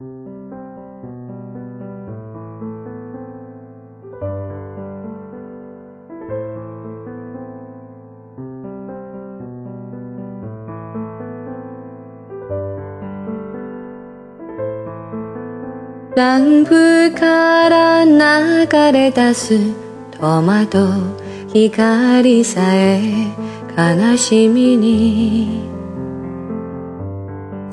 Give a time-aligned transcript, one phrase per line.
[0.00, 0.06] ラ
[16.38, 19.58] ンプから流れ出す
[20.18, 20.88] トマト
[21.52, 23.28] 光さえ
[23.76, 25.69] 悲しみに。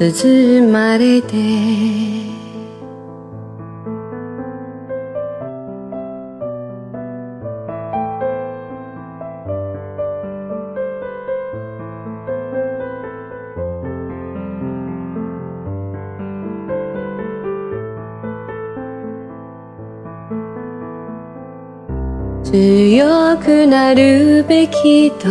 [0.00, 1.36] 包まれて。
[22.42, 25.28] 強くなるべきと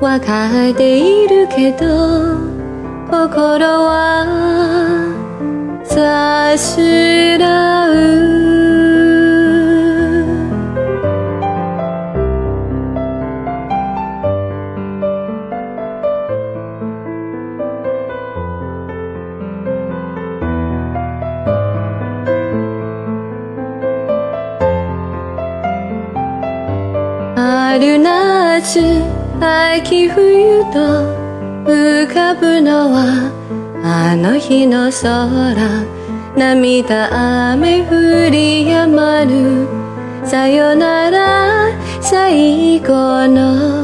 [0.00, 2.63] わかっているけど。
[3.10, 4.24] 心は
[5.84, 7.94] さすらう
[27.36, 28.80] 春夏
[29.40, 31.23] 秋冬と
[31.64, 33.32] 浮かぶのは
[33.82, 35.54] あの日の空。
[36.36, 39.66] 涙雨降り止まる。
[40.26, 41.70] さよなら
[42.02, 43.83] 最後の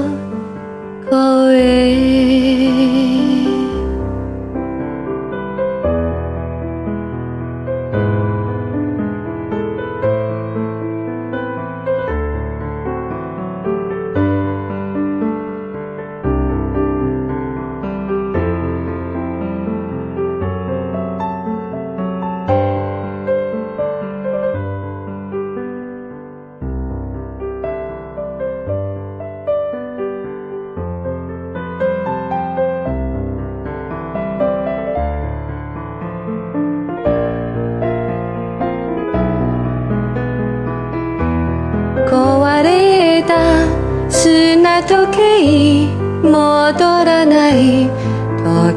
[44.83, 45.87] 時計
[46.23, 47.89] 戻らない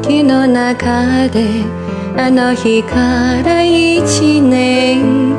[0.02, 1.64] 時の中で
[2.16, 5.34] あの日から一年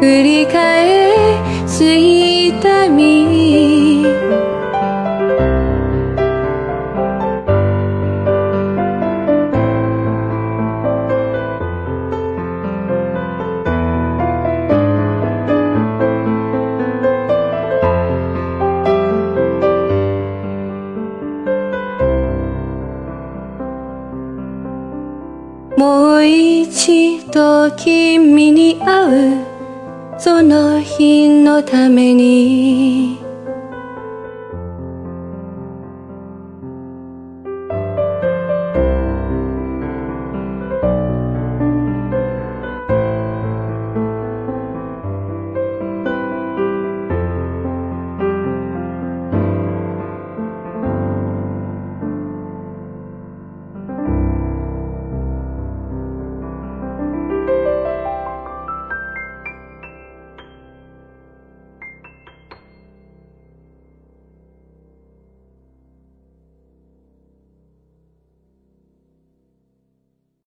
[0.00, 1.12] 繰り返
[1.66, 1.84] す
[26.24, 29.46] 一度君に会う
[30.18, 33.15] その日のために。